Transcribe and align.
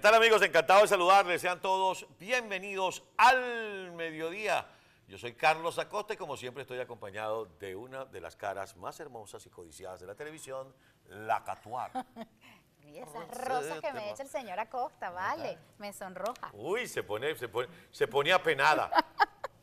¿Qué 0.00 0.04
tal 0.04 0.14
amigos? 0.14 0.40
Encantado 0.40 0.80
de 0.80 0.88
saludarles. 0.88 1.42
Sean 1.42 1.60
todos 1.60 2.06
bienvenidos 2.18 3.02
al 3.18 3.92
mediodía. 3.92 4.66
Yo 5.06 5.18
soy 5.18 5.34
Carlos 5.34 5.78
Acosta 5.78 6.14
y 6.14 6.16
como 6.16 6.38
siempre 6.38 6.62
estoy 6.62 6.80
acompañado 6.80 7.44
de 7.60 7.76
una 7.76 8.06
de 8.06 8.22
las 8.22 8.34
caras 8.34 8.78
más 8.78 8.98
hermosas 8.98 9.44
y 9.44 9.50
codiciadas 9.50 10.00
de 10.00 10.06
la 10.06 10.14
televisión, 10.14 10.74
la 11.04 11.44
Catuar. 11.44 11.90
Y 12.82 12.96
esas 12.96 13.28
rosas 13.46 13.80
que 13.82 13.92
me 13.92 14.10
echa 14.10 14.22
el 14.22 14.30
señor 14.30 14.58
Acosta, 14.58 15.10
vale, 15.10 15.58
me 15.76 15.92
sonroja. 15.92 16.50
Uy, 16.54 16.88
se 16.88 17.02
pone, 17.02 17.36
se 17.36 17.46
pone, 17.46 17.68
se 17.92 18.08
pone 18.08 18.32
apenada. 18.32 18.90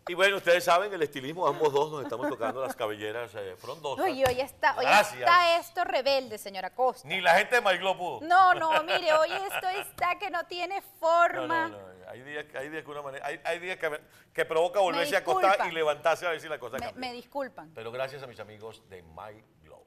Y 0.07 0.13
bueno, 0.13 0.37
ustedes 0.37 0.63
saben, 0.63 0.93
el 0.93 1.01
estilismo, 1.01 1.47
ambos 1.47 1.71
dos 1.73 1.91
nos 1.91 2.03
estamos 2.03 2.29
tocando 2.29 2.61
las 2.61 2.75
cabelleras 2.75 3.33
eh, 3.35 3.55
frondosas. 3.57 4.05
Uy, 4.05 4.23
hoy 4.23 4.39
está, 4.41 4.75
hoy 4.77 4.85
Gracias. 4.85 5.19
está 5.19 5.59
esto 5.59 5.83
rebelde, 5.83 6.37
señor 6.37 6.65
Acosta. 6.65 7.07
Ni 7.07 7.19
la 7.21 7.35
gente 7.35 7.55
de 7.55 7.61
Maiglo 7.61 7.97
pudo. 7.97 8.19
No, 8.27 8.53
no, 8.53 8.83
mire, 8.83 9.13
hoy 9.13 9.29
esto 9.31 9.67
está 9.69 10.17
que 10.17 10.29
no 10.29 10.45
tiene 10.45 10.81
forma. 10.99 11.69
no, 11.69 11.77
no, 11.77 12.09
Hay 12.09 12.21
días, 12.21 12.45
hay 12.55 12.69
días 12.69 12.83
que 12.85 12.91
una 12.91 13.01
manera, 13.01 13.25
hay, 13.25 13.39
hay 13.43 13.59
días 13.59 13.77
que, 13.77 13.99
que 14.33 14.45
provoca 14.45 14.79
volverse 14.79 15.15
a 15.15 15.19
acostar 15.19 15.67
y 15.67 15.71
levantarse 15.71 16.25
a 16.25 16.29
ver 16.29 16.39
si 16.39 16.47
la 16.47 16.57
cosa 16.59 16.77
Me, 16.77 16.85
cambia. 16.85 16.99
me 17.09 17.13
disculpan. 17.13 17.71
Pero 17.75 17.91
gracias 17.91 18.23
a 18.23 18.27
mis 18.27 18.39
amigos 18.39 18.81
de 18.89 19.01
My 19.03 19.43
Glow. 19.63 19.83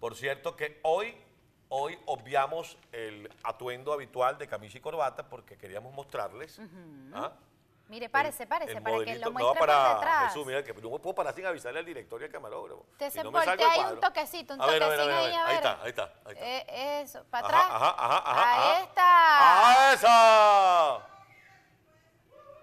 Por 0.00 0.16
cierto 0.16 0.56
que 0.56 0.80
hoy, 0.82 1.14
hoy 1.68 1.98
obviamos 2.06 2.78
el 2.92 3.30
atuendo 3.42 3.92
habitual 3.92 4.38
de 4.38 4.48
camisa 4.48 4.78
y 4.78 4.80
corbata 4.80 5.28
porque 5.28 5.58
queríamos 5.58 5.92
mostrarles. 5.92 6.58
¿ah? 7.12 7.32
Mire, 7.88 8.10
párese, 8.10 8.46
párese, 8.46 8.72
el 8.72 8.82
para 8.82 9.02
que 9.02 9.14
lo 9.18 9.26
No, 9.26 9.32
muestre 9.32 9.58
para 9.60 9.84
por 9.86 9.94
detrás. 9.94 10.28
Jesús, 10.28 10.46
mira 10.46 10.62
que 10.62 10.74
no 10.74 10.98
puedo 10.98 11.14
parar 11.14 11.34
sin 11.34 11.46
avisarle 11.46 11.78
al 11.78 11.86
director 11.86 12.20
y 12.20 12.24
al 12.26 12.30
camarógrafo. 12.30 12.84
Usted 12.92 13.10
se 13.10 13.24
no 13.24 13.30
me 13.30 13.42
salgo 13.42 13.64
ahí 13.66 13.80
un 13.92 14.00
toquecito, 14.00 14.54
un 14.54 14.60
A 14.60 14.66
ver, 14.66 14.82
a 14.82 14.88
ver, 14.88 15.00
a 15.00 15.02
a 15.02 15.06
ahí, 15.06 15.26
ver. 15.26 15.36
a 15.36 15.46
Ahí 15.46 15.54
está, 15.56 15.78
ahí 15.82 15.88
está, 15.88 16.02
ahí 16.26 16.32
está. 16.34 16.44
Eh, 16.46 17.00
eso, 17.02 17.24
para 17.30 17.46
atrás. 17.46 17.64
ajá, 17.70 17.94
ajá, 17.98 18.18
ajá, 18.30 18.52
Ahí 18.52 18.72
ajá. 18.74 18.82
está. 18.82 19.02
¡Ah, 19.40 19.92
esa! 19.94 21.08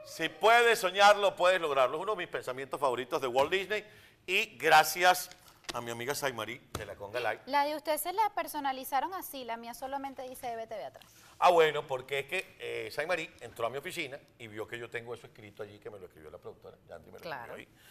Si 0.05 0.29
puedes 0.29 0.79
soñarlo, 0.79 1.35
puedes 1.35 1.59
lograrlo. 1.59 1.97
Es 1.97 2.03
uno 2.03 2.11
de 2.13 2.17
mis 2.19 2.27
pensamientos 2.27 2.79
favoritos 2.79 3.19
de 3.19 3.27
Walt 3.27 3.51
Disney. 3.51 3.83
Y 4.27 4.57
gracias 4.57 5.29
a 5.75 5.81
mi 5.81 5.91
amiga 5.91 6.15
Saimari 6.15 6.57
de 6.77 6.85
la 6.85 6.95
Conga 6.95 7.19
Live. 7.19 7.41
La 7.47 7.65
de 7.65 7.75
usted 7.75 7.97
se 7.97 8.13
la 8.13 8.29
personalizaron 8.33 9.13
así, 9.13 9.43
la 9.43 9.57
mía 9.57 9.73
solamente 9.73 10.21
dice 10.21 10.49
EBTV 10.53 10.85
atrás. 10.85 11.05
Ah, 11.39 11.49
bueno, 11.51 11.85
porque 11.85 12.19
es 12.19 12.25
que 12.27 12.55
eh, 12.59 12.89
Saimari 12.91 13.29
entró 13.41 13.67
a 13.67 13.69
mi 13.69 13.77
oficina 13.77 14.17
y 14.39 14.47
vio 14.47 14.65
que 14.65 14.79
yo 14.79 14.89
tengo 14.89 15.13
eso 15.13 15.27
escrito 15.27 15.63
allí, 15.63 15.77
que 15.79 15.89
me 15.89 15.99
lo 15.99 16.05
escribió 16.05 16.31
la 16.31 16.37
productora. 16.37 16.77
Yandy 16.87 17.07
me 17.11 17.17
lo 17.17 17.19
Claro. 17.19 17.55
escribió 17.57 17.67
ahí, 17.75 17.81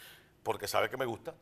porque 0.42 0.66
sabe 0.66 0.88
que 0.88 0.96
me 0.96 1.04
gusta. 1.04 1.34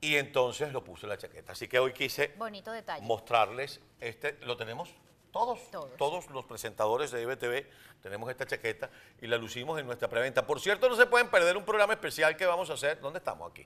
Y 0.00 0.16
entonces 0.16 0.72
lo 0.72 0.82
puse 0.82 1.06
en 1.06 1.10
la 1.10 1.18
chaqueta. 1.18 1.52
Así 1.52 1.68
que 1.68 1.78
hoy 1.78 1.92
quise 1.92 2.34
Bonito 2.36 2.72
detalle. 2.72 3.06
mostrarles 3.06 3.80
este, 4.00 4.36
lo 4.42 4.56
tenemos 4.56 4.92
todos, 5.30 5.60
Todos. 5.96 6.28
los 6.30 6.44
presentadores 6.44 7.12
de 7.12 7.22
EBTV 7.22 7.66
tenemos 8.02 8.28
esta 8.28 8.44
chaqueta 8.46 8.90
y 9.20 9.28
la 9.28 9.36
lucimos 9.38 9.78
en 9.78 9.86
nuestra 9.86 10.08
preventa. 10.08 10.44
Por 10.44 10.60
cierto, 10.60 10.88
no 10.88 10.96
se 10.96 11.06
pueden 11.06 11.30
perder 11.30 11.56
un 11.56 11.64
programa 11.64 11.92
especial 11.92 12.36
que 12.36 12.46
vamos 12.46 12.68
a 12.68 12.72
hacer. 12.74 13.00
¿Dónde 13.00 13.20
estamos? 13.20 13.48
Aquí. 13.48 13.64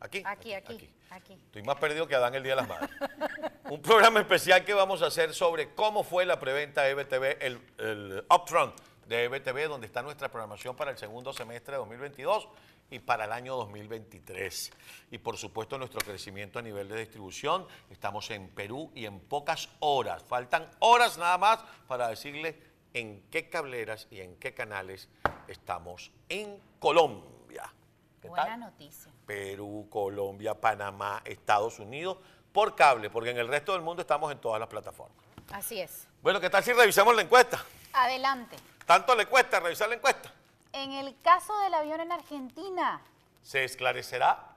Aquí. 0.00 0.22
Aquí, 0.24 0.52
aquí, 0.54 0.90
aquí. 1.10 1.34
Estoy 1.46 1.62
más 1.62 1.76
perdido 1.76 2.06
que 2.06 2.14
Adán 2.14 2.34
el 2.34 2.42
Día 2.42 2.54
de 2.54 2.62
las 2.62 2.68
Madres. 2.68 2.90
un 3.70 3.80
programa 3.80 4.20
especial 4.20 4.64
que 4.64 4.74
vamos 4.74 5.02
a 5.02 5.06
hacer 5.06 5.32
sobre 5.32 5.74
cómo 5.74 6.04
fue 6.04 6.26
la 6.26 6.38
preventa 6.38 6.88
EBTV, 6.88 7.38
el, 7.40 7.60
el 7.78 8.24
Upfront 8.30 8.78
de 9.06 9.24
EBTV, 9.24 9.68
donde 9.68 9.86
está 9.86 10.02
nuestra 10.02 10.28
programación 10.30 10.76
para 10.76 10.90
el 10.90 10.98
segundo 10.98 11.32
semestre 11.32 11.72
de 11.72 11.78
2022 11.78 12.48
y 12.90 12.98
para 12.98 13.24
el 13.24 13.32
año 13.32 13.56
2023. 13.56 14.72
Y 15.10 15.18
por 15.18 15.36
supuesto 15.36 15.78
nuestro 15.78 16.00
crecimiento 16.00 16.58
a 16.58 16.62
nivel 16.62 16.88
de 16.88 16.98
distribución. 16.98 17.66
Estamos 17.90 18.30
en 18.30 18.48
Perú 18.48 18.90
y 18.94 19.06
en 19.06 19.20
pocas 19.20 19.68
horas. 19.80 20.22
Faltan 20.24 20.68
horas 20.80 21.18
nada 21.18 21.38
más 21.38 21.64
para 21.86 22.08
decirles 22.08 22.56
en 22.94 23.22
qué 23.30 23.48
cableras 23.48 24.06
y 24.10 24.20
en 24.20 24.36
qué 24.36 24.54
canales 24.54 25.08
estamos 25.48 26.12
en 26.28 26.60
Colombia. 26.78 27.72
¿Qué 28.20 28.28
Buena 28.28 28.46
tal? 28.46 28.60
noticia. 28.60 29.12
Perú, 29.26 29.88
Colombia, 29.90 30.54
Panamá, 30.54 31.20
Estados 31.24 31.78
Unidos, 31.78 32.18
por 32.52 32.74
cable, 32.74 33.10
porque 33.10 33.30
en 33.30 33.38
el 33.38 33.48
resto 33.48 33.72
del 33.72 33.82
mundo 33.82 34.00
estamos 34.02 34.30
en 34.32 34.38
todas 34.38 34.58
las 34.60 34.68
plataformas. 34.68 35.16
Así 35.52 35.80
es. 35.80 36.06
Bueno, 36.22 36.40
¿qué 36.40 36.48
tal 36.48 36.64
si 36.64 36.72
revisamos 36.72 37.14
la 37.14 37.22
encuesta? 37.22 37.62
Adelante. 37.92 38.56
¿Tanto 38.86 39.14
le 39.14 39.26
cuesta 39.26 39.60
revisar 39.60 39.88
la 39.88 39.96
encuesta? 39.96 40.32
En 40.72 40.92
el 40.92 41.20
caso 41.22 41.58
del 41.60 41.74
avión 41.74 42.00
en 42.00 42.12
Argentina, 42.12 43.00
Se 43.42 43.64
esclarecerá. 43.64 44.54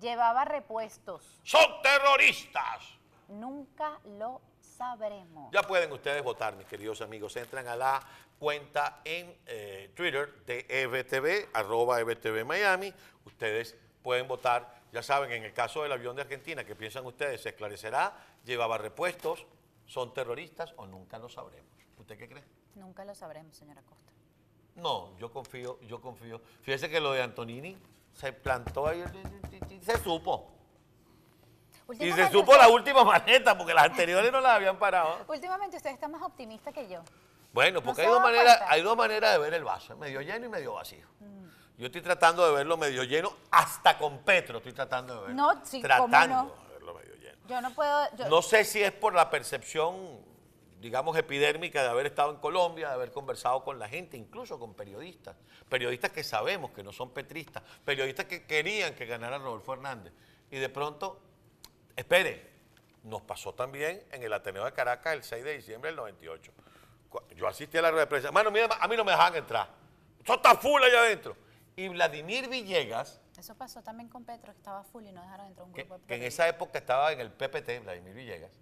llevaba 0.00 0.44
repuestos. 0.44 1.40
¡Son 1.42 1.64
terroristas! 1.82 2.82
Nunca 3.28 3.98
lo 4.18 4.40
sabremos. 4.60 5.50
Ya 5.52 5.62
pueden 5.62 5.90
ustedes 5.92 6.22
votar, 6.22 6.56
mis 6.56 6.66
queridos 6.66 7.00
amigos. 7.00 7.36
Entran 7.36 7.66
a 7.68 7.76
la 7.76 8.00
cuenta 8.38 9.00
en 9.04 9.34
eh, 9.46 9.90
Twitter 9.94 10.44
de 10.44 10.66
EBTV, 10.68 11.50
arroba 11.54 12.00
EBTV 12.00 12.44
Miami. 12.44 12.92
Ustedes 13.24 13.76
pueden 14.04 14.28
votar. 14.28 14.82
Ya 14.92 15.02
saben, 15.02 15.32
en 15.32 15.42
el 15.42 15.52
caso 15.52 15.82
del 15.82 15.90
avión 15.90 16.14
de 16.14 16.22
Argentina, 16.22 16.62
¿qué 16.62 16.76
piensan 16.76 17.04
ustedes? 17.06 17.40
¿Se 17.40 17.48
esclarecerá? 17.48 18.12
¿Llevaba 18.44 18.78
repuestos? 18.78 19.46
¿Son 19.86 20.14
terroristas 20.14 20.72
o 20.76 20.86
nunca 20.86 21.18
lo 21.18 21.28
sabremos? 21.28 21.72
¿Usted 21.98 22.16
qué 22.16 22.28
cree? 22.28 22.44
Nunca 22.76 23.04
lo 23.04 23.14
sabremos, 23.14 23.56
señora 23.56 23.82
Costa. 23.82 24.12
No, 24.76 25.16
yo 25.18 25.32
confío, 25.32 25.80
yo 25.80 26.00
confío. 26.00 26.40
Fíjese 26.62 26.90
que 26.90 27.00
lo 27.00 27.12
de 27.12 27.22
Antonini 27.22 27.76
se 28.12 28.32
plantó 28.32 28.86
ahí 28.86 29.02
se 29.80 29.98
supo. 29.98 30.52
Y 31.98 32.12
se 32.12 32.30
supo 32.30 32.54
la 32.56 32.68
última 32.68 33.04
maleta, 33.04 33.56
porque 33.56 33.74
las 33.74 33.84
anteriores 33.84 34.30
no 34.30 34.40
las 34.40 34.52
habían 34.52 34.78
parado. 34.78 35.24
Últimamente 35.28 35.76
usted 35.76 35.90
está 35.90 36.08
más 36.08 36.22
optimista 36.22 36.72
que 36.72 36.88
yo. 36.88 37.02
Bueno, 37.52 37.80
¿No 37.80 37.86
porque 37.86 38.02
hay, 38.02 38.08
dos 38.08 38.20
maneras, 38.20 38.60
hay 38.66 38.82
dos 38.82 38.96
maneras 38.96 39.32
de 39.32 39.38
ver 39.38 39.54
el 39.54 39.64
vaso, 39.64 39.96
medio 39.96 40.20
lleno 40.20 40.46
y 40.46 40.48
medio 40.48 40.74
vacío. 40.74 41.06
Yo 41.76 41.86
estoy 41.86 42.02
tratando 42.02 42.46
de 42.46 42.52
verlo 42.54 42.76
medio 42.76 43.02
lleno, 43.02 43.32
hasta 43.50 43.98
con 43.98 44.18
Petro 44.20 44.58
estoy 44.58 44.72
tratando 44.72 45.14
de 45.14 45.20
verlo. 45.28 45.34
No, 45.34 45.64
sí, 45.64 45.82
¿cómo 45.82 46.08
tratando 46.08 46.34
no? 46.56 46.64
de 46.68 46.72
verlo 46.74 46.94
medio 46.94 47.14
lleno. 47.16 47.38
Yo 47.48 47.60
no 47.60 47.70
puedo. 47.74 48.16
yo- 48.16 48.28
No 48.28 48.42
sé 48.42 48.64
si 48.64 48.80
es 48.82 48.92
por 48.92 49.12
la 49.14 49.28
percepción, 49.28 50.20
digamos, 50.78 51.16
epidérmica 51.16 51.82
de 51.82 51.88
haber 51.88 52.06
estado 52.06 52.30
en 52.30 52.36
Colombia, 52.36 52.88
de 52.88 52.94
haber 52.94 53.10
conversado 53.10 53.64
con 53.64 53.78
la 53.80 53.88
gente, 53.88 54.16
incluso 54.16 54.58
con 54.58 54.74
periodistas. 54.74 55.34
Periodistas 55.68 56.12
que 56.12 56.22
sabemos 56.22 56.70
que 56.70 56.84
no 56.84 56.92
son 56.92 57.10
petristas, 57.10 57.62
periodistas 57.84 58.26
que 58.26 58.44
querían 58.46 58.94
que 58.94 59.06
ganara 59.06 59.38
Rodolfo 59.38 59.72
Hernández. 59.72 60.12
Y 60.52 60.58
de 60.58 60.68
pronto, 60.68 61.20
espere, 61.96 62.52
nos 63.02 63.22
pasó 63.22 63.52
también 63.52 64.04
en 64.12 64.22
el 64.22 64.32
Ateneo 64.32 64.64
de 64.64 64.72
Caracas 64.72 65.12
el 65.14 65.24
6 65.24 65.42
de 65.42 65.56
diciembre 65.56 65.88
del 65.90 65.96
98. 65.96 66.52
Cu- 67.08 67.22
Yo 67.34 67.48
asistí 67.48 67.76
a 67.78 67.82
la 67.82 67.90
rueda 67.90 68.04
de 68.04 68.10
prensa. 68.10 68.30
Mano, 68.30 68.52
mira, 68.52 68.68
a 68.80 68.86
mí 68.86 68.96
no 68.96 69.04
me 69.04 69.10
dejan 69.10 69.34
entrar. 69.34 69.68
Eso 70.22 70.34
está 70.34 70.54
full 70.54 70.80
allá 70.82 71.00
adentro. 71.00 71.36
Y 71.76 71.88
Vladimir 71.88 72.48
Villegas, 72.48 73.20
Eso 73.36 73.54
pasó 73.56 73.82
también 73.82 74.08
con 74.08 74.24
Petro, 74.24 74.52
que 74.52 74.58
estaba 74.58 74.84
full 74.84 75.04
y 75.06 75.12
no 75.12 75.20
dejaron 75.22 75.46
entrar 75.46 75.66
un 75.66 75.72
que, 75.72 75.82
grupo 75.82 75.98
de 75.98 76.06
que 76.06 76.14
en 76.14 76.22
esa 76.22 76.48
época 76.48 76.78
estaba 76.78 77.12
en 77.12 77.20
el 77.20 77.32
PPT, 77.32 77.82
Vladimir 77.82 78.14
Villegas, 78.14 78.52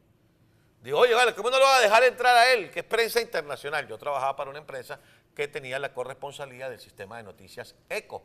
dijo, 0.82 0.98
oye, 0.98 1.14
vale, 1.14 1.34
¿cómo 1.34 1.50
no 1.50 1.58
lo 1.58 1.64
va 1.64 1.76
a 1.76 1.80
dejar 1.80 2.04
entrar 2.04 2.34
a 2.36 2.52
él? 2.52 2.70
Que 2.70 2.80
es 2.80 2.86
prensa 2.86 3.20
internacional. 3.20 3.86
Yo 3.86 3.98
trabajaba 3.98 4.34
para 4.34 4.50
una 4.50 4.58
empresa 4.58 4.98
que 5.34 5.46
tenía 5.48 5.78
la 5.78 5.92
corresponsabilidad 5.92 6.70
del 6.70 6.80
sistema 6.80 7.18
de 7.18 7.22
noticias 7.22 7.74
ECO, 7.88 8.22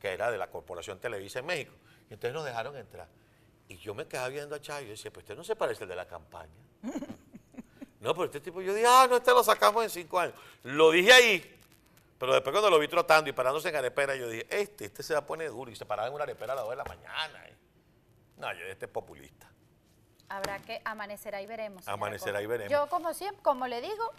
que 0.00 0.08
era 0.08 0.30
de 0.30 0.38
la 0.38 0.50
Corporación 0.50 0.98
Televisa 0.98 1.40
en 1.40 1.46
México. 1.46 1.72
Y 2.08 2.14
entonces 2.14 2.34
nos 2.34 2.44
dejaron 2.44 2.76
entrar. 2.76 3.08
Y 3.68 3.76
yo 3.76 3.94
me 3.94 4.06
quedaba 4.06 4.28
viendo 4.28 4.56
a 4.56 4.60
Chávez 4.60 4.82
y 4.82 4.86
yo 4.86 4.90
decía, 4.92 5.12
pues 5.12 5.24
usted 5.24 5.36
no 5.36 5.44
se 5.44 5.54
parece 5.54 5.84
al 5.84 5.90
de 5.90 5.96
la 5.96 6.06
campaña. 6.06 6.50
no, 8.00 8.14
pero 8.14 8.24
este 8.24 8.40
tipo, 8.40 8.60
yo 8.60 8.74
dije, 8.74 8.86
ah, 8.88 9.06
no, 9.08 9.18
este 9.18 9.30
lo 9.30 9.44
sacamos 9.44 9.84
en 9.84 9.90
cinco 9.90 10.18
años. 10.18 10.34
Lo 10.64 10.90
dije 10.90 11.12
ahí, 11.12 11.59
pero 12.20 12.34
después 12.34 12.52
cuando 12.52 12.68
lo 12.68 12.78
vi 12.78 12.86
trotando 12.86 13.30
y 13.30 13.32
parándose 13.32 13.70
en 13.70 13.76
arepera, 13.76 14.14
yo 14.14 14.28
dije, 14.28 14.46
este, 14.50 14.84
este 14.84 15.02
se 15.02 15.14
va 15.14 15.20
a 15.20 15.26
poner 15.26 15.48
duro. 15.50 15.70
Y 15.70 15.74
se 15.74 15.86
paraba 15.86 16.06
en 16.06 16.14
una 16.14 16.24
arepera 16.24 16.52
a 16.52 16.56
las 16.56 16.64
2 16.66 16.70
de 16.72 16.76
la 16.76 16.84
mañana. 16.84 17.46
eh. 17.48 17.56
No, 18.36 18.52
yo 18.52 18.66
este 18.66 18.84
es 18.84 18.90
populista. 18.92 19.50
Habrá 20.28 20.58
que 20.58 20.82
amanecerá 20.84 21.40
y 21.40 21.46
veremos. 21.46 21.88
Amanecerá 21.88 22.42
y 22.42 22.46
veremos. 22.46 22.70
Yo, 22.70 22.86
como 22.90 23.14
siempre, 23.14 23.42
como 23.42 23.66
le 23.66 23.80
digo, 23.80 24.12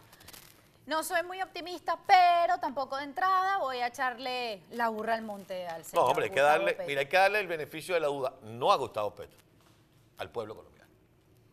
no 0.87 1.03
soy 1.03 1.21
muy 1.23 1.41
optimista, 1.43 1.99
pero 2.07 2.57
tampoco 2.57 2.97
de 2.97 3.03
entrada 3.03 3.59
voy 3.59 3.77
a 3.77 3.87
echarle 3.87 4.63
la 4.71 4.89
burra 4.89 5.13
al 5.13 5.21
monte 5.21 5.67
al 5.67 5.83
No, 5.83 5.87
señor. 5.87 6.05
hombre, 6.09 6.25
hay 6.25 6.31
que 6.31 6.41
darle, 6.41 6.71
Petro. 6.71 6.85
mira, 6.87 7.01
hay 7.01 7.07
que 7.07 7.17
darle 7.17 7.39
el 7.39 7.47
beneficio 7.47 7.93
de 7.93 7.99
la 8.01 8.07
duda, 8.07 8.33
no 8.41 8.71
a 8.71 8.77
Gustavo 8.77 9.13
Petro, 9.13 9.37
al 10.17 10.29
pueblo 10.31 10.55
colombiano. 10.55 10.89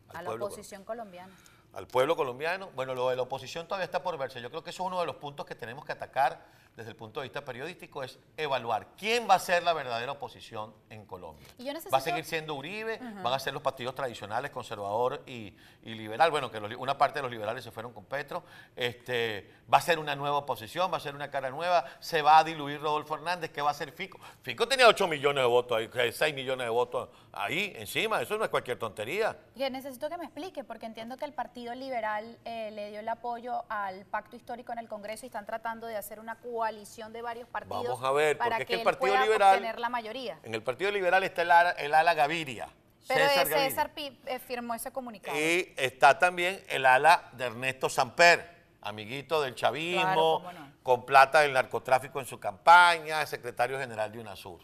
Al 0.09 0.17
a 0.17 0.21
la 0.23 0.31
oposición 0.31 0.83
colombiana. 0.83 1.33
Al 1.73 1.87
pueblo 1.87 2.15
colombiano. 2.15 2.69
Bueno, 2.75 2.93
lo 2.95 3.09
de 3.09 3.15
la 3.15 3.21
oposición 3.23 3.67
todavía 3.67 3.85
está 3.85 4.01
por 4.03 4.17
verse. 4.17 4.41
Yo 4.41 4.49
creo 4.49 4.63
que 4.63 4.69
eso 4.71 4.83
es 4.83 4.87
uno 4.87 4.99
de 4.99 5.05
los 5.05 5.15
puntos 5.17 5.45
que 5.45 5.55
tenemos 5.55 5.85
que 5.85 5.91
atacar 5.91 6.59
desde 6.75 6.91
el 6.91 6.95
punto 6.95 7.19
de 7.19 7.25
vista 7.25 7.43
periodístico 7.43 8.03
es 8.03 8.17
evaluar 8.37 8.87
quién 8.97 9.27
va 9.29 9.33
a 9.33 9.39
ser 9.39 9.63
la 9.63 9.73
verdadera 9.73 10.13
oposición 10.13 10.73
en 10.89 11.05
Colombia. 11.05 11.45
Y 11.57 11.65
yo 11.65 11.73
necesito- 11.73 11.91
Va 11.91 11.97
a 11.97 12.01
seguir 12.01 12.23
siendo 12.23 12.53
Uribe, 12.55 12.97
van 12.99 13.33
a 13.33 13.39
ser 13.39 13.53
los 13.53 13.61
partidos 13.61 13.95
tradicionales, 13.95 14.49
conservador 14.51 15.21
y, 15.25 15.53
y 15.83 15.93
liberal. 15.95 16.31
Bueno, 16.31 16.49
que 16.49 16.59
los 16.61 16.71
una 16.77 16.97
parte 16.97 17.19
de 17.19 17.23
los 17.23 17.31
liberales 17.31 17.65
se 17.65 17.71
fueron 17.71 17.91
con 17.91 18.05
Petro. 18.05 18.43
Este, 18.77 19.51
va 19.71 19.79
a 19.79 19.81
ser 19.81 19.99
una 19.99 20.15
nueva 20.15 20.37
oposición, 20.37 20.91
va 20.91 20.97
a 20.97 21.01
ser 21.01 21.15
una 21.15 21.29
cara 21.29 21.49
nueva. 21.49 21.83
Se 21.99 22.21
va 22.21 22.37
a 22.37 22.43
diluir 22.45 22.79
Rodolfo 22.79 23.15
Hernández. 23.15 23.51
¿Qué 23.51 23.61
va 23.61 23.69
a 23.69 23.71
hacer 23.71 23.91
Fico? 23.91 24.17
Fico 24.41 24.65
tenía 24.67 24.87
8 24.87 25.05
millones 25.07 25.43
de 25.43 25.47
votos 25.49 25.77
ahí, 25.77 26.11
6 26.13 26.33
millones 26.33 26.65
de 26.65 26.69
votos 26.69 27.09
ahí 27.39 27.73
encima. 27.75 28.21
Eso 28.21 28.37
no 28.37 28.43
es 28.43 28.49
cualquier 28.49 28.77
tontería. 28.77 29.37
Que 29.55 29.69
necesito 29.69 30.09
que 30.09 30.17
me 30.17 30.25
explique, 30.25 30.63
porque 30.63 30.85
entiendo 30.85 31.17
que 31.17 31.25
el 31.25 31.33
Partido 31.33 31.73
Liberal 31.75 32.37
eh, 32.45 32.71
le 32.71 32.91
dio 32.91 32.99
el 32.99 33.07
apoyo 33.09 33.63
al 33.69 34.05
pacto 34.05 34.35
histórico 34.35 34.71
en 34.73 34.79
el 34.79 34.87
Congreso 34.87 35.25
y 35.25 35.27
están 35.27 35.45
tratando 35.45 35.87
de 35.87 35.95
hacer 35.97 36.19
una 36.19 36.35
coalición 36.35 37.13
de 37.13 37.21
varios 37.21 37.47
partidos 37.49 37.83
Vamos 37.85 38.03
a 38.03 38.11
ver, 38.11 38.37
para 38.37 38.57
porque 38.57 38.63
es 38.63 38.67
que 38.67 38.73
que 38.73 38.79
el 38.79 38.83
Partido 38.83 38.99
pueda 39.13 39.23
Liberal- 39.25 39.55
obtener 39.55 39.79
la 39.79 39.89
mayoría. 39.89 40.39
En 40.43 40.53
el 40.53 40.63
Partido 40.63 40.91
Liberal 40.91 41.23
está 41.23 41.41
el 41.43 41.51
ala, 41.51 41.71
el 41.71 41.93
ala 41.93 42.13
Gaviria. 42.13 42.69
Pero 43.07 43.27
César 43.27 43.47
Gaviria. 43.49 43.69
César 43.69 43.93
Pi- 43.93 44.19
eh, 44.25 44.39
firmó 44.39 44.75
ese 44.75 44.91
comunicado. 44.91 45.35
Y 45.37 45.73
está 45.77 46.19
también 46.19 46.63
el 46.69 46.85
ala 46.85 47.29
de 47.33 47.45
Ernesto 47.45 47.89
Samper, 47.89 48.59
amiguito 48.81 49.41
del 49.41 49.55
chavismo, 49.55 50.01
Claro, 50.01 50.21
cómo 50.43 50.51
no. 50.53 50.71
con 50.83 51.05
plata 51.05 51.39
del 51.41 51.53
narcotráfico 51.53 52.19
en 52.19 52.25
su 52.25 52.39
campaña, 52.39 53.25
secretario 53.25 53.79
general 53.79 54.11
de 54.11 54.19
UNASUR. 54.19 54.59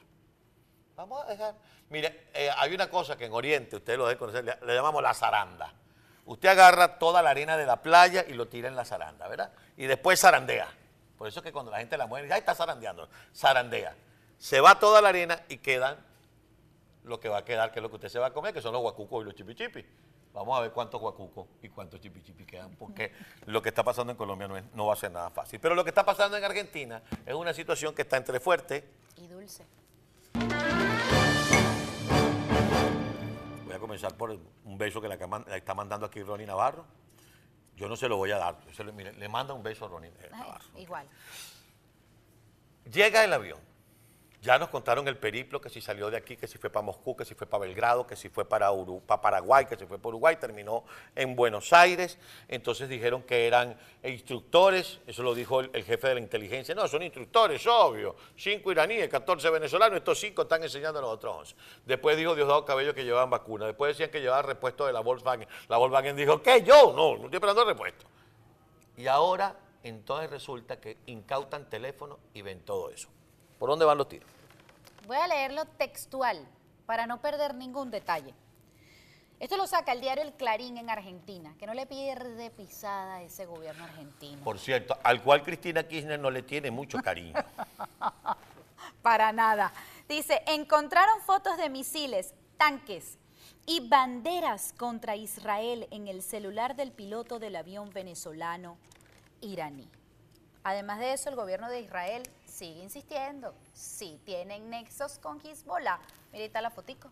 Vamos 0.95 1.23
a 1.25 1.29
dejar. 1.29 1.55
Mire, 1.89 2.27
eh, 2.33 2.49
hay 2.57 2.73
una 2.73 2.89
cosa 2.89 3.17
que 3.17 3.25
en 3.25 3.33
Oriente, 3.33 3.75
ustedes 3.75 3.97
lo 3.99 4.05
deben 4.05 4.17
conocer, 4.17 4.43
le, 4.45 4.73
llamamos 4.75 5.01
la 5.03 5.13
zaranda. 5.13 5.73
Usted 6.25 6.49
agarra 6.49 6.97
toda 6.97 7.21
la 7.21 7.29
arena 7.31 7.57
de 7.57 7.65
la 7.65 7.81
playa 7.81 8.25
y 8.27 8.33
lo 8.33 8.47
tira 8.47 8.67
en 8.67 8.75
la 8.75 8.85
zaranda, 8.85 9.27
¿verdad? 9.27 9.51
Y 9.77 9.85
después 9.85 10.19
zarandea. 10.19 10.67
Por 11.17 11.27
eso 11.27 11.39
es 11.39 11.43
que 11.43 11.51
cuando 11.51 11.71
la 11.71 11.77
gente 11.77 11.97
la 11.97 12.07
mueve, 12.07 12.27
ya 12.27 12.37
está 12.37 12.55
zarandeando, 12.55 13.07
zarandea. 13.33 13.95
Se 14.37 14.59
va 14.59 14.79
toda 14.79 15.01
la 15.01 15.09
arena 15.09 15.41
y 15.49 15.57
quedan 15.57 15.97
lo 17.03 17.19
que 17.19 17.29
va 17.29 17.37
a 17.39 17.45
quedar, 17.45 17.71
que 17.71 17.79
es 17.79 17.83
lo 17.83 17.89
que 17.89 17.95
usted 17.95 18.09
se 18.09 18.19
va 18.19 18.27
a 18.27 18.33
comer, 18.33 18.53
que 18.53 18.61
son 18.61 18.73
los 18.73 18.81
guacucos 18.81 19.21
y 19.21 19.25
los 19.25 19.35
chipichipis. 19.35 19.85
Vamos 20.33 20.57
a 20.57 20.61
ver 20.61 20.71
cuántos 20.71 20.99
guacucos 20.99 21.47
y 21.61 21.69
cuántos 21.69 22.01
chipichipis 22.01 22.45
quedan, 22.47 22.75
porque 22.75 23.13
lo 23.45 23.61
que 23.61 23.69
está 23.69 23.83
pasando 23.83 24.11
en 24.11 24.17
Colombia 24.17 24.47
no, 24.47 24.57
es- 24.57 24.65
no 24.73 24.87
va 24.87 24.93
a 24.93 24.97
ser 24.97 25.11
nada 25.11 25.29
fácil. 25.29 25.59
Pero 25.61 25.75
lo 25.75 25.83
que 25.83 25.91
está 25.91 26.03
pasando 26.03 26.35
en 26.35 26.43
Argentina 26.43 27.01
es 27.25 27.33
una 27.33 27.53
situación 27.53 27.93
que 27.95 28.01
está 28.01 28.17
entre 28.17 28.39
fuerte. 28.39 28.89
Y 29.17 29.27
dulce. 29.27 29.65
Comenzar 33.85 34.15
por 34.17 34.31
un 34.31 34.77
beso 34.79 34.99
que 34.99 35.07
le, 35.07 35.17
le 35.17 35.57
está 35.57 35.75
mandando 35.75 36.07
aquí 36.07 36.23
Ronnie 36.23 36.47
Navarro. 36.47 36.85
Yo 37.75 37.87
no 37.87 37.95
se 37.95 38.07
lo 38.07 38.17
voy 38.17 38.31
a 38.31 38.37
dar. 38.37 38.57
se 38.73 38.83
mire, 38.85 39.13
le 39.13 39.29
manda 39.29 39.53
un 39.53 39.61
beso 39.61 39.85
a 39.85 39.89
Ronnie 39.89 40.11
Navarro. 40.31 40.65
igual. 40.75 41.07
Llega 42.91 43.23
el 43.23 43.33
avión. 43.33 43.59
Ya 44.45 44.59
nos 44.59 44.69
contaron 44.69 45.07
el 45.07 45.17
periplo, 45.17 45.59
que 45.59 45.71
si 45.71 45.81
salió 45.81 46.11
de 46.11 46.17
aquí, 46.17 46.37
que 46.37 46.47
si 46.47 46.59
fue 46.59 46.69
para 46.69 46.85
Moscú, 46.85 47.15
que 47.15 47.25
si 47.25 47.33
fue 47.33 47.47
para 47.47 47.61
Belgrado, 47.61 48.05
que 48.05 48.15
si 48.15 48.29
fue 48.29 48.45
para, 48.45 48.69
Paraguay, 49.19 49.65
que 49.65 49.75
si 49.75 49.87
fue 49.87 49.97
para 49.97 50.09
Uruguay, 50.09 50.35
terminó 50.35 50.83
en 51.15 51.35
Buenos 51.35 51.73
Aires. 51.73 52.19
Entonces 52.47 52.87
dijeron 52.87 53.23
que 53.23 53.47
eran 53.47 53.75
instructores, 54.03 54.99
eso 55.07 55.23
lo 55.23 55.33
dijo 55.33 55.61
el, 55.61 55.83
jefe 55.83 56.09
de 56.09 56.13
la 56.13 56.19
inteligencia. 56.19 56.75
No, 56.75 56.87
son 56.87 57.01
instructores, 57.01 57.65
obvio. 57.65 58.15
Cinco 58.37 58.71
iraníes, 58.71 59.09
14 59.09 59.49
venezolanos, 59.49 59.97
estos 59.97 60.19
cinco 60.19 60.43
están 60.43 60.61
enseñando 60.61 60.99
a 60.99 61.01
los 61.01 61.11
otros 61.13 61.37
11. 61.39 61.55
Después 61.83 62.15
dijo 62.15 62.35
Diosdado 62.35 62.65
Cabello 62.65 62.93
que 62.93 63.03
llevaban 63.03 63.31
vacunas. 63.31 63.69
Después 63.69 63.97
decían 63.97 64.11
que 64.11 64.21
llevaban 64.21 64.45
repuesto 64.45 64.85
de 64.85 64.93
la 64.93 64.99
Volkswagen. 64.99 65.47
La 65.69 65.77
Volkswagen 65.77 66.15
dijo, 66.15 66.43
¿qué? 66.43 66.61
¿Yo? 66.61 66.93
No, 66.95 67.17
no 67.17 67.23
estoy 67.23 67.37
esperando 67.37 67.65
repuesto. 67.65 68.05
Y 68.95 69.07
ahora, 69.07 69.55
entonces 69.81 70.29
resulta 70.29 70.79
que 70.79 70.97
incautan 71.07 71.67
teléfono 71.67 72.19
y 72.35 72.43
ven 72.43 72.59
todo 72.59 72.91
eso. 72.91 73.09
¿Por 73.57 73.69
dónde 73.69 73.85
van 73.85 73.97
los 73.97 74.07
tiros? 74.07 74.34
Voy 75.07 75.17
a 75.17 75.27
leerlo 75.27 75.65
textual 75.65 76.47
para 76.85 77.05
no 77.05 77.21
perder 77.21 77.53
ningún 77.53 77.91
detalle. 77.91 78.33
Esto 79.39 79.57
lo 79.57 79.67
saca 79.67 79.91
el 79.91 80.01
diario 80.01 80.23
El 80.23 80.33
Clarín 80.33 80.77
en 80.77 80.89
Argentina, 80.89 81.53
que 81.59 81.67
no 81.67 81.73
le 81.73 81.85
pierde 81.85 82.49
pisada 82.51 83.15
a 83.15 83.21
ese 83.21 83.45
gobierno 83.45 83.83
argentino. 83.83 84.41
Por 84.43 84.57
cierto, 84.57 84.97
al 85.03 85.21
cual 85.21 85.43
Cristina 85.43 85.83
Kirchner 85.83 86.19
no 86.19 86.31
le 86.31 86.41
tiene 86.41 86.71
mucho 86.71 86.99
cariño. 86.99 87.33
Para 89.01 89.31
nada. 89.33 89.73
Dice, 90.07 90.41
encontraron 90.47 91.21
fotos 91.21 91.57
de 91.57 91.69
misiles, 91.69 92.33
tanques 92.57 93.17
y 93.65 93.87
banderas 93.87 94.73
contra 94.77 95.15
Israel 95.15 95.87
en 95.91 96.07
el 96.07 96.21
celular 96.21 96.75
del 96.75 96.91
piloto 96.91 97.37
del 97.37 97.57
avión 97.57 97.91
venezolano 97.91 98.77
iraní. 99.41 99.89
Además 100.63 100.99
de 100.99 101.13
eso, 101.13 101.29
el 101.29 101.35
gobierno 101.35 101.69
de 101.69 101.81
Israel 101.81 102.23
sigue 102.55 102.81
insistiendo. 102.81 103.53
Sí, 103.73 104.19
tienen 104.25 104.69
nexos 104.69 105.19
con 105.19 105.39
Hezbollah. 105.45 105.99
Está 106.31 106.61
la 106.61 106.69
fotico. 106.69 107.11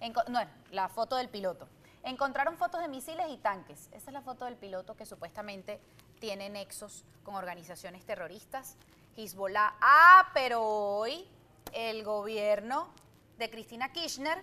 Enco- 0.00 0.26
no, 0.28 0.40
la 0.70 0.88
foto 0.88 1.16
del 1.16 1.28
piloto. 1.28 1.68
Encontraron 2.04 2.56
fotos 2.58 2.80
de 2.82 2.88
misiles 2.88 3.26
y 3.30 3.38
tanques. 3.38 3.88
Esa 3.92 4.10
es 4.10 4.12
la 4.12 4.20
foto 4.22 4.44
del 4.44 4.56
piloto 4.56 4.96
que 4.96 5.06
supuestamente 5.06 5.80
tiene 6.20 6.50
nexos 6.50 7.04
con 7.22 7.34
organizaciones 7.36 8.04
terroristas. 8.04 8.76
Hezbollah. 9.16 9.74
Ah, 9.80 10.30
pero 10.34 10.62
hoy 10.62 11.26
el 11.72 12.02
gobierno 12.04 12.92
de 13.38 13.48
Cristina 13.48 13.92
Kirchner, 13.92 14.42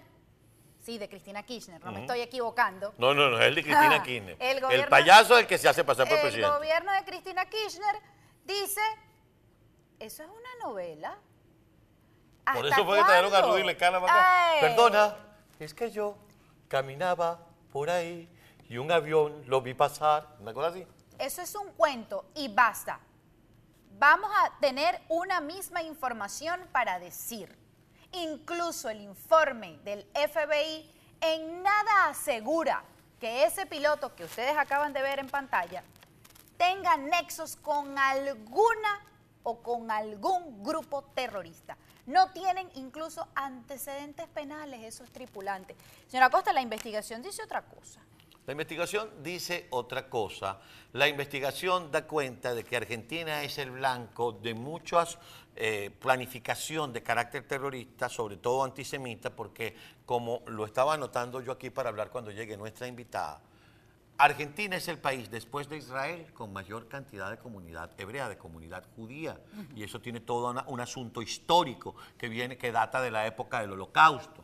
sí, 0.82 0.98
de 0.98 1.10
Cristina 1.10 1.44
Kirchner, 1.44 1.84
no 1.84 1.92
me 1.92 2.02
estoy 2.02 2.22
equivocando, 2.22 2.94
No, 2.98 3.14
no, 3.14 3.30
no, 3.30 3.40
es 3.40 3.46
el 3.48 3.56
de 3.56 3.64
Cristina 3.64 3.96
Ah, 3.96 4.04
Kirchner. 4.04 4.38
el 4.40 4.58
El, 4.58 4.62
gobierno- 4.64 4.90
payaso 4.90 5.36
es 5.36 5.42
el 5.42 5.48
que 5.48 5.58
se 5.58 5.68
hace 5.70 5.84
pasar 5.84 6.08
por 6.08 6.16
el 6.18 6.22
presidente. 6.22 6.50
gobierno 6.56 6.92
de 6.94 7.04
Cristina 7.04 7.46
Kirchner 7.46 7.96
dice, 8.46 8.82
eso 10.00 10.24
es 10.24 10.30
una 10.30 10.68
novela. 10.68 11.18
Por 12.46 12.66
¿Hasta 12.66 12.76
eso 12.76 12.86
fue 12.86 12.98
que 12.98 13.04
trajeron 13.04 13.36
a? 13.36 13.42
Rudy 13.42 13.64
Lecala 13.64 14.00
para 14.00 14.14
acá. 14.14 14.52
Ay. 14.52 14.62
Perdona, 14.62 15.16
es 15.60 15.74
que 15.74 15.92
yo 15.92 16.18
caminaba 16.68 17.40
por 17.72 17.90
ahí 17.90 18.30
y 18.68 18.78
un 18.78 18.92
avión 18.92 19.44
lo 19.46 19.62
vi 19.62 19.74
pasar. 19.74 20.28
¿Una 20.40 20.54
cosa 20.54 20.70
así? 20.70 20.88
Eso 21.18 21.42
es 21.42 21.54
un 21.56 21.72
cuento 21.74 22.26
y 22.36 22.48
basta. 22.48 23.00
Vamos 23.98 24.32
a 24.34 24.58
tener 24.60 25.02
una 25.10 25.42
misma 25.42 25.82
información 25.84 26.62
para 26.72 27.00
decir. 27.00 27.58
Incluso 28.12 28.90
el 28.90 29.02
informe 29.02 29.80
del 29.84 30.08
FBI 30.14 30.90
en 31.22 31.62
nada 31.62 32.08
asegura 32.08 32.84
que 33.20 33.44
ese 33.44 33.66
piloto 33.66 34.16
que 34.16 34.24
ustedes 34.24 34.58
acaban 34.58 34.94
de 34.94 35.02
ver 35.02 35.20
en 35.20 35.28
pantalla 35.28 35.84
tenga 36.58 36.98
nexos 36.98 37.56
con 37.58 37.98
alguna 37.98 39.02
o 39.50 39.64
con 39.64 39.90
algún 39.90 40.64
grupo 40.64 41.04
terrorista. 41.16 41.76
No 42.06 42.32
tienen 42.32 42.70
incluso 42.76 43.28
antecedentes 43.36 44.28
penales 44.28 44.84
esos 44.84 45.10
tripulantes. 45.10 45.76
Señora 46.08 46.30
Costa, 46.30 46.54
la 46.54 46.62
investigación 46.62 47.22
dice 47.22 47.44
otra 47.44 47.64
cosa. 47.64 48.00
La 48.46 48.54
investigación 48.54 49.10
dice 49.22 49.68
otra 49.72 50.10
cosa. 50.10 50.60
La 50.94 51.08
investigación 51.08 51.92
da 51.92 52.08
cuenta 52.08 52.54
de 52.56 52.64
que 52.64 52.78
Argentina 52.78 53.44
es 53.44 53.58
el 53.58 53.72
blanco 53.72 54.32
de 54.32 54.54
muchas 54.54 55.18
eh, 55.56 55.92
planificación 56.00 56.94
de 56.94 57.04
carácter 57.04 57.48
terrorista, 57.48 58.08
sobre 58.08 58.38
todo 58.38 58.64
antisemita, 58.64 59.30
porque 59.36 59.76
como 60.06 60.42
lo 60.48 60.66
estaba 60.66 60.94
anotando 60.94 61.42
yo 61.42 61.52
aquí 61.52 61.70
para 61.70 61.90
hablar 61.90 62.10
cuando 62.10 62.32
llegue 62.32 62.56
nuestra 62.56 62.88
invitada, 62.88 63.42
Argentina 64.20 64.76
es 64.76 64.88
el 64.90 64.98
país 65.00 65.32
después 65.32 65.70
de 65.70 65.78
Israel 65.78 66.32
con 66.34 66.52
mayor 66.52 66.88
cantidad 66.90 67.30
de 67.32 67.38
comunidad 67.38 67.92
hebrea, 67.98 68.28
de 68.28 68.38
comunidad 68.38 68.84
judía, 68.96 69.40
y 69.74 69.84
eso 69.84 70.02
tiene 70.02 70.20
todo 70.20 70.52
una- 70.52 70.66
un 70.68 70.82
asunto 70.82 71.22
histórico 71.22 71.96
que 72.18 72.28
viene, 72.28 72.58
que 72.58 72.72
data 72.72 73.02
de 73.02 73.12
la 73.12 73.26
época 73.26 73.62
del 73.62 73.72
Holocausto. 73.72 74.44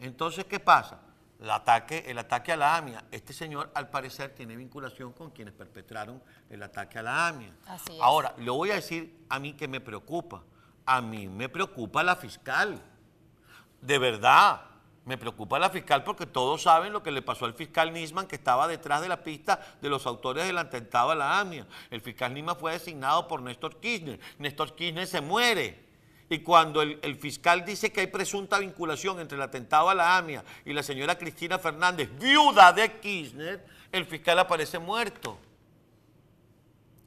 Entonces, 0.00 0.44
¿qué 0.46 0.60
pasa? 0.60 1.00
El 1.40 1.50
ataque, 1.50 2.04
el 2.08 2.18
ataque 2.18 2.50
a 2.52 2.56
la 2.56 2.76
AMIA. 2.76 3.04
Este 3.12 3.32
señor, 3.32 3.70
al 3.74 3.88
parecer, 3.88 4.34
tiene 4.34 4.56
vinculación 4.56 5.12
con 5.12 5.30
quienes 5.30 5.54
perpetraron 5.54 6.20
el 6.50 6.60
ataque 6.62 6.98
a 6.98 7.02
la 7.02 7.28
AMIA. 7.28 7.54
Así 7.66 7.92
es. 7.92 8.00
Ahora, 8.02 8.34
le 8.38 8.50
voy 8.50 8.72
a 8.72 8.74
decir 8.74 9.24
a 9.28 9.38
mí 9.38 9.52
que 9.54 9.68
me 9.68 9.80
preocupa. 9.80 10.42
A 10.84 11.00
mí 11.00 11.28
me 11.28 11.48
preocupa 11.48 12.02
la 12.02 12.16
fiscal. 12.16 12.80
De 13.80 13.98
verdad, 13.98 14.62
me 15.08 15.16
preocupa 15.16 15.58
la 15.58 15.70
fiscal 15.70 16.04
porque 16.04 16.26
todos 16.26 16.62
saben 16.62 16.92
lo 16.92 17.02
que 17.02 17.10
le 17.10 17.22
pasó 17.22 17.46
al 17.46 17.54
fiscal 17.54 17.94
Nisman 17.94 18.26
que 18.26 18.36
estaba 18.36 18.68
detrás 18.68 19.00
de 19.00 19.08
la 19.08 19.24
pista 19.24 19.58
de 19.80 19.88
los 19.88 20.06
autores 20.06 20.46
del 20.46 20.58
atentado 20.58 21.10
a 21.10 21.14
la 21.14 21.40
AMIA. 21.40 21.66
El 21.90 22.02
fiscal 22.02 22.34
Nisman 22.34 22.56
fue 22.58 22.72
designado 22.72 23.26
por 23.26 23.40
Néstor 23.40 23.80
Kirchner. 23.80 24.20
Néstor 24.38 24.74
Kirchner 24.76 25.06
se 25.06 25.22
muere. 25.22 25.88
Y 26.28 26.40
cuando 26.40 26.82
el, 26.82 26.98
el 27.02 27.16
fiscal 27.16 27.64
dice 27.64 27.90
que 27.90 28.00
hay 28.00 28.06
presunta 28.08 28.58
vinculación 28.58 29.18
entre 29.18 29.36
el 29.36 29.42
atentado 29.42 29.88
a 29.88 29.94
la 29.94 30.18
AMIA 30.18 30.44
y 30.66 30.74
la 30.74 30.82
señora 30.82 31.16
Cristina 31.16 31.58
Fernández, 31.58 32.10
viuda 32.18 32.70
de 32.74 33.00
Kirchner, 33.00 33.64
el 33.90 34.04
fiscal 34.04 34.38
aparece 34.38 34.78
muerto. 34.78 35.38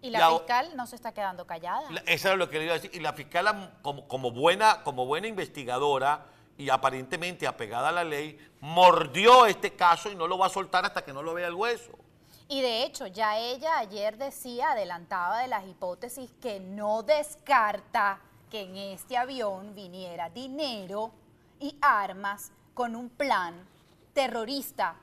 Y 0.01 0.10
la 0.10 0.17
La- 0.22 0.29
fiscal 0.31 0.75
no 0.75 0.88
se 0.88 0.96
está 0.96 1.13
quedando 1.13 1.46
callada. 1.46 1.84
La- 1.91 2.01
Eso 2.08 2.29
era 2.29 2.38
lo 2.38 2.50
que 2.50 2.58
le 2.58 2.63
iba 2.63 2.74
a 2.74 2.77
decir. 2.77 2.89
Y 2.96 3.00
la 3.00 3.13
fiscal, 3.13 3.75
como 3.84 4.31
buena, 4.31 4.81
como 4.81 5.05
buena 5.05 5.27
investigadora 5.27 6.25
y 6.58 6.70
aparentemente 6.70 7.48
apegada 7.48 7.89
a 7.89 7.91
la 7.91 8.03
ley, 8.03 8.38
mordió 8.60 9.46
este 9.46 9.75
caso 9.75 10.12
y 10.12 10.15
no 10.15 10.27
lo 10.27 10.38
va 10.38 10.48
a 10.48 10.50
soltar 10.50 10.86
hasta 10.86 11.03
que 11.03 11.13
no 11.13 11.24
lo 11.24 11.34
vea 11.34 11.48
el 11.48 11.55
hueso. 11.55 11.91
Y 12.48 12.62
de 12.62 12.84
hecho, 12.84 13.08
ya 13.08 13.38
ella 13.38 13.77
ayer 13.79 14.17
decía, 14.17 14.72
adelantaba 14.72 15.39
de 15.39 15.48
las 15.48 15.65
hipótesis 15.65 16.29
que 16.41 16.60
no 16.60 17.01
descarta 17.01 18.20
que 18.50 18.63
en 18.63 18.75
este 18.75 19.15
avión 19.15 19.74
viniera 19.74 20.29
dinero 20.29 21.13
y 21.60 21.77
armas 21.81 22.51
con 22.74 22.96
un 22.96 23.10
plan 23.10 23.55
terrorista 24.13 24.96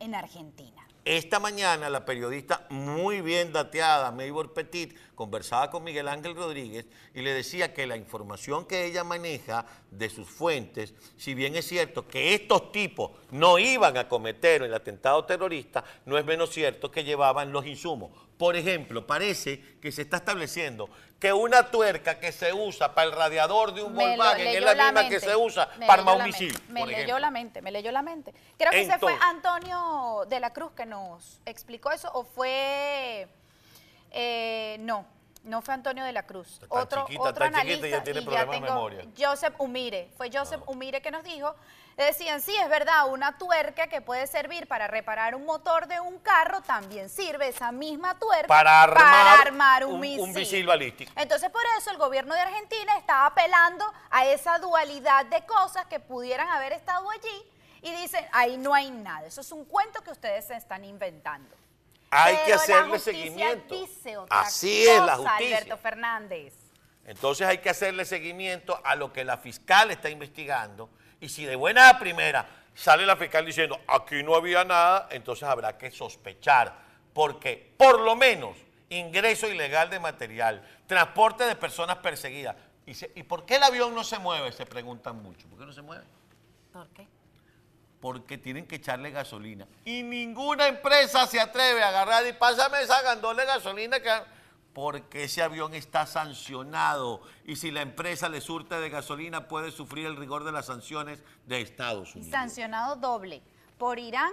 en 0.00 0.14
Argentina. 0.16 0.78
Esta 1.04 1.40
mañana 1.40 1.88
la 1.88 2.04
periodista 2.04 2.66
muy 2.68 3.22
bien 3.22 3.52
dateada, 3.52 4.10
Maybor 4.10 4.52
Petit, 4.52 4.94
conversaba 5.14 5.70
con 5.70 5.82
Miguel 5.82 6.06
Ángel 6.06 6.34
Rodríguez 6.34 6.86
y 7.14 7.22
le 7.22 7.32
decía 7.32 7.72
que 7.72 7.86
la 7.86 7.96
información 7.96 8.66
que 8.66 8.84
ella 8.84 9.04
maneja 9.04 9.64
de 9.90 10.10
sus 10.10 10.28
fuentes, 10.28 10.94
si 11.16 11.34
bien 11.34 11.56
es 11.56 11.66
cierto 11.66 12.06
que 12.06 12.34
estos 12.34 12.72
tipos 12.72 13.12
no 13.30 13.58
iban 13.58 13.96
a 13.96 14.08
cometer 14.08 14.62
el 14.62 14.74
atentado 14.74 15.24
terrorista, 15.24 15.82
no 16.04 16.18
es 16.18 16.24
menos 16.24 16.50
cierto 16.50 16.90
que 16.90 17.04
llevaban 17.04 17.52
los 17.52 17.66
insumos. 17.66 18.10
Por 18.36 18.54
ejemplo, 18.54 19.06
parece 19.06 19.60
que 19.80 19.90
se 19.90 20.02
está 20.02 20.18
estableciendo 20.18 20.88
que 21.18 21.32
una 21.32 21.70
tuerca 21.70 22.20
que 22.20 22.30
se 22.30 22.52
usa 22.52 22.94
para 22.94 23.08
el 23.08 23.12
radiador 23.12 23.74
de 23.74 23.82
un 23.82 23.94
Volkswagen 23.94 24.46
es 24.46 24.62
la, 24.62 24.74
misma 24.74 25.08
que 25.08 25.18
se 25.18 25.34
usa 25.34 25.68
para 25.86 26.02
un 26.02 26.22
misil. 26.22 26.56
Me 26.68 26.86
leyó 26.86 27.18
la 27.18 27.30
mente, 27.30 27.60
me 27.62 27.72
leyó 27.72 27.90
la 27.90 28.02
mente. 28.02 28.32
Creo 28.56 28.70
que 28.70 28.82
ese 28.82 28.98
fue 28.98 29.16
Antonio 29.20 30.24
de 30.28 30.38
la 30.38 30.52
Cruz 30.52 30.72
que 30.72 30.86
nos 30.86 31.40
explicó 31.46 31.90
eso, 31.90 32.10
o 32.12 32.24
fue... 32.24 33.26
Eh, 34.10 34.76
no, 34.80 35.04
no 35.44 35.62
fue 35.62 35.74
Antonio 35.74 36.04
de 36.04 36.12
la 36.12 36.24
Cruz. 36.24 36.60
otro 36.68 37.06
otro 37.18 37.44
analista, 37.44 37.86
ya 37.86 38.02
tiene 38.02 38.22
problemas 38.22 38.54
de 38.54 38.60
memoria. 38.60 39.04
Joseph 39.16 39.54
Umire, 39.58 40.10
fue 40.16 40.30
Joseph 40.32 40.62
ah. 40.62 40.70
Umire 40.70 41.00
que 41.00 41.10
nos 41.10 41.24
dijo 41.24 41.54
decían, 42.04 42.40
sí, 42.40 42.54
es 42.56 42.68
verdad, 42.68 43.08
una 43.08 43.36
tuerca 43.38 43.88
que 43.88 44.00
puede 44.00 44.26
servir 44.26 44.66
para 44.68 44.86
reparar 44.86 45.34
un 45.34 45.44
motor 45.44 45.88
de 45.88 46.00
un 46.00 46.18
carro, 46.20 46.60
también 46.62 47.08
sirve 47.08 47.48
esa 47.48 47.72
misma 47.72 48.18
tuerca 48.18 48.46
para 48.46 48.82
armar, 48.82 49.84
un, 49.84 50.00
misil. 50.00 50.66
balístico. 50.66 51.12
Entonces, 51.16 51.50
por 51.50 51.62
eso 51.78 51.90
el 51.90 51.96
gobierno 51.96 52.34
de 52.34 52.40
Argentina 52.40 52.96
estaba 52.96 53.26
apelando 53.26 53.84
a 54.10 54.26
esa 54.26 54.58
dualidad 54.58 55.26
de 55.26 55.44
cosas 55.44 55.86
que 55.86 55.98
pudieran 55.98 56.48
haber 56.48 56.72
estado 56.72 57.10
allí 57.10 57.50
y 57.82 57.90
dicen, 57.92 58.24
ahí 58.32 58.56
no 58.56 58.74
hay 58.74 58.90
nada. 58.90 59.26
Eso 59.26 59.40
es 59.40 59.50
un 59.50 59.64
cuento 59.64 60.00
que 60.02 60.10
ustedes 60.10 60.46
se 60.46 60.54
están 60.54 60.84
inventando. 60.84 61.57
Hay 62.10 62.36
que 62.46 62.54
hacerle 62.54 62.98
seguimiento. 62.98 63.74
Así 64.30 64.86
es 64.86 65.02
la 65.02 65.16
justicia. 65.16 65.58
Alberto 65.58 65.76
Fernández. 65.76 66.54
Entonces 67.04 67.46
hay 67.46 67.58
que 67.58 67.70
hacerle 67.70 68.04
seguimiento 68.04 68.78
a 68.84 68.94
lo 68.94 69.12
que 69.12 69.24
la 69.24 69.38
fiscal 69.38 69.90
está 69.90 70.10
investigando 70.10 70.90
y 71.20 71.28
si 71.28 71.44
de 71.46 71.56
buena 71.56 71.98
primera 71.98 72.46
sale 72.74 73.06
la 73.06 73.16
fiscal 73.16 73.44
diciendo 73.46 73.80
aquí 73.88 74.22
no 74.22 74.34
había 74.34 74.62
nada, 74.64 75.08
entonces 75.10 75.44
habrá 75.44 75.78
que 75.78 75.90
sospechar, 75.90 76.76
porque 77.12 77.72
por 77.76 78.00
lo 78.00 78.14
menos 78.14 78.56
ingreso 78.90 79.48
ilegal 79.48 79.90
de 79.90 79.98
material, 80.00 80.62
transporte 80.86 81.44
de 81.44 81.56
personas 81.56 81.96
perseguidas. 81.96 82.56
¿Y, 82.86 82.92
¿Y 83.18 83.22
por 83.22 83.44
qué 83.44 83.56
el 83.56 83.62
avión 83.62 83.94
no 83.94 84.04
se 84.04 84.18
mueve? 84.18 84.52
Se 84.52 84.64
preguntan 84.64 85.22
mucho. 85.22 85.48
¿Por 85.48 85.58
qué 85.58 85.66
no 85.66 85.72
se 85.72 85.82
mueve? 85.82 86.04
¿Por 86.72 86.88
qué? 86.90 87.06
Porque 88.00 88.38
tienen 88.38 88.66
que 88.66 88.76
echarle 88.76 89.10
gasolina. 89.10 89.66
Y 89.84 90.02
ninguna 90.02 90.68
empresa 90.68 91.26
se 91.26 91.40
atreve 91.40 91.82
a 91.82 91.88
agarrar 91.88 92.26
y 92.26 92.32
pásame 92.32 92.80
esa 92.82 93.02
gandola 93.02 93.42
de 93.42 93.48
gasolina 93.48 94.00
que 94.00 94.10
porque 94.72 95.24
ese 95.24 95.42
avión 95.42 95.74
está 95.74 96.06
sancionado 96.06 97.20
y 97.44 97.56
si 97.56 97.72
la 97.72 97.82
empresa 97.82 98.28
le 98.28 98.40
surte 98.40 98.76
de 98.76 98.88
gasolina 98.90 99.48
puede 99.48 99.72
sufrir 99.72 100.06
el 100.06 100.16
rigor 100.16 100.44
de 100.44 100.52
las 100.52 100.66
sanciones 100.66 101.24
de 101.46 101.60
Estados 101.60 102.14
Unidos. 102.14 102.30
Sancionado 102.30 102.94
doble, 102.94 103.42
por 103.76 103.98
Irán 103.98 104.30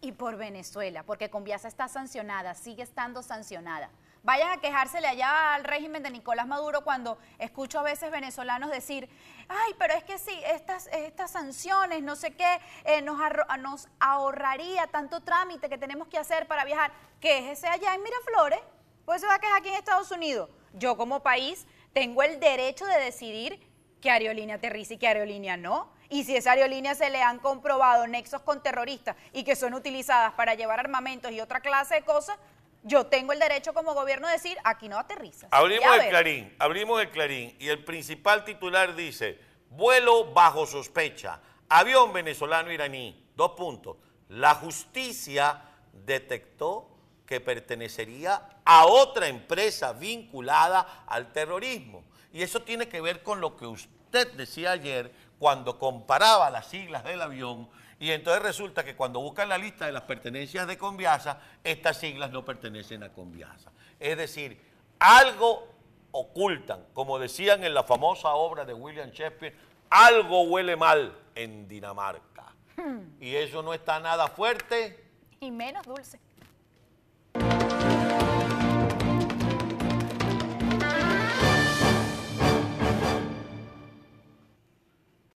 y 0.00 0.10
por 0.10 0.36
Venezuela, 0.36 1.04
porque 1.04 1.30
Conviasa 1.30 1.68
está 1.68 1.86
sancionada, 1.86 2.54
sigue 2.54 2.82
estando 2.82 3.22
sancionada. 3.22 3.88
Vayan 4.24 4.50
a 4.50 4.56
quejársele 4.56 5.06
allá 5.06 5.54
al 5.54 5.64
régimen 5.64 6.02
de 6.02 6.10
Nicolás 6.10 6.46
Maduro 6.46 6.82
cuando 6.82 7.18
escucho 7.38 7.78
a 7.78 7.82
veces 7.82 8.10
venezolanos 8.10 8.70
decir, 8.70 9.08
ay, 9.48 9.74
pero 9.78 9.94
es 9.94 10.02
que 10.02 10.18
sí, 10.18 10.36
estas, 10.46 10.88
estas 10.88 11.30
sanciones, 11.30 12.02
no 12.02 12.16
sé 12.16 12.32
qué, 12.32 12.58
eh, 12.84 13.02
nos, 13.02 13.18
nos 13.60 13.88
ahorraría 14.00 14.86
tanto 14.86 15.20
trámite 15.20 15.68
que 15.68 15.78
tenemos 15.78 16.08
que 16.08 16.18
hacer 16.18 16.48
para 16.48 16.64
viajar. 16.64 16.90
Quéjese 17.20 17.68
allá 17.68 17.94
en 17.94 18.02
Miraflores 18.02 18.60
pues 19.04 19.20
se 19.20 19.26
va 19.26 19.34
a 19.34 19.38
quejar 19.38 19.58
aquí 19.58 19.68
en 19.68 19.74
Estados 19.74 20.10
Unidos. 20.10 20.48
Yo 20.72 20.96
como 20.96 21.22
país 21.22 21.66
tengo 21.92 22.22
el 22.22 22.40
derecho 22.40 22.86
de 22.86 22.98
decidir 22.98 23.60
qué 24.00 24.10
aerolínea 24.10 24.56
aterriza 24.56 24.94
y 24.94 24.98
qué 24.98 25.08
aerolínea 25.08 25.56
no. 25.56 25.92
Y 26.08 26.24
si 26.24 26.36
esa 26.36 26.52
aerolínea 26.52 26.94
se 26.94 27.10
le 27.10 27.22
han 27.22 27.38
comprobado 27.38 28.06
nexos 28.06 28.42
con 28.42 28.62
terroristas 28.62 29.16
y 29.32 29.44
que 29.44 29.56
son 29.56 29.74
utilizadas 29.74 30.32
para 30.34 30.54
llevar 30.54 30.80
armamentos 30.80 31.32
y 31.32 31.40
otra 31.40 31.60
clase 31.60 31.96
de 31.96 32.02
cosas, 32.02 32.38
yo 32.84 33.06
tengo 33.06 33.32
el 33.32 33.38
derecho 33.38 33.72
como 33.72 33.94
gobierno 33.94 34.28
de 34.28 34.34
decir, 34.34 34.56
aquí 34.62 34.88
no 34.88 34.98
aterriza. 34.98 35.48
Abrimos 35.50 35.96
el 35.96 36.08
clarín, 36.10 36.54
abrimos 36.58 37.00
el 37.00 37.10
clarín 37.10 37.56
y 37.58 37.68
el 37.68 37.82
principal 37.82 38.44
titular 38.44 38.94
dice, 38.94 39.40
vuelo 39.70 40.32
bajo 40.32 40.66
sospecha, 40.66 41.40
avión 41.68 42.12
venezolano 42.12 42.70
iraní, 42.70 43.30
dos 43.34 43.52
puntos. 43.52 43.96
La 44.28 44.54
justicia 44.54 45.62
detectó 45.92 46.90
que 47.26 47.40
pertenecería 47.40 48.60
a 48.64 48.84
otra 48.84 49.28
empresa 49.28 49.94
vinculada 49.94 51.04
al 51.06 51.32
terrorismo. 51.32 52.04
Y 52.32 52.42
eso 52.42 52.62
tiene 52.62 52.88
que 52.88 53.00
ver 53.00 53.22
con 53.22 53.40
lo 53.40 53.56
que 53.56 53.66
usted 53.66 54.30
decía 54.32 54.72
ayer 54.72 55.10
cuando 55.38 55.78
comparaba 55.78 56.50
las 56.50 56.66
siglas 56.66 57.02
del 57.04 57.22
avión 57.22 57.70
y 58.04 58.12
entonces 58.12 58.42
resulta 58.42 58.84
que 58.84 58.94
cuando 58.94 59.18
buscan 59.20 59.48
la 59.48 59.56
lista 59.56 59.86
de 59.86 59.92
las 59.92 60.02
pertenencias 60.02 60.66
de 60.66 60.76
Conviasa, 60.76 61.40
estas 61.64 61.96
siglas 61.96 62.30
no 62.30 62.44
pertenecen 62.44 63.02
a 63.02 63.10
Conviasa. 63.10 63.72
Es 63.98 64.18
decir, 64.18 64.60
algo 64.98 65.66
ocultan, 66.10 66.84
como 66.92 67.18
decían 67.18 67.64
en 67.64 67.72
la 67.72 67.82
famosa 67.82 68.34
obra 68.34 68.66
de 68.66 68.74
William 68.74 69.08
Shakespeare, 69.08 69.56
algo 69.88 70.42
huele 70.42 70.76
mal 70.76 71.18
en 71.34 71.66
Dinamarca. 71.66 72.52
Hmm. 72.76 73.22
Y 73.22 73.36
eso 73.36 73.62
no 73.62 73.72
está 73.72 73.98
nada 74.00 74.28
fuerte. 74.28 75.02
Y 75.40 75.50
menos 75.50 75.86
dulce. 75.86 76.20